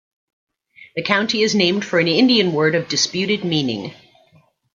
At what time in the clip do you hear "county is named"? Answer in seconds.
1.03-1.85